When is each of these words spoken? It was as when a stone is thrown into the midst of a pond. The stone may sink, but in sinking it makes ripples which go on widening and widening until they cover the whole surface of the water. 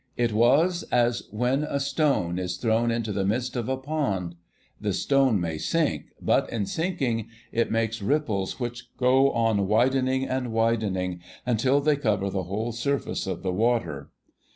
It 0.17 0.33
was 0.33 0.81
as 0.91 1.21
when 1.29 1.63
a 1.63 1.79
stone 1.79 2.39
is 2.39 2.57
thrown 2.57 2.89
into 2.89 3.11
the 3.11 3.23
midst 3.23 3.55
of 3.55 3.69
a 3.69 3.77
pond. 3.77 4.33
The 4.79 4.93
stone 4.93 5.39
may 5.39 5.59
sink, 5.59 6.07
but 6.19 6.51
in 6.51 6.65
sinking 6.65 7.27
it 7.51 7.69
makes 7.69 8.01
ripples 8.01 8.59
which 8.59 8.89
go 8.97 9.31
on 9.31 9.67
widening 9.67 10.25
and 10.25 10.51
widening 10.51 11.21
until 11.45 11.81
they 11.81 11.97
cover 11.97 12.31
the 12.31 12.45
whole 12.45 12.71
surface 12.71 13.27
of 13.27 13.43
the 13.43 13.53
water. 13.53 14.09